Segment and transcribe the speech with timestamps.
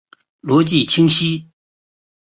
[0.41, 1.51] 逻辑清晰！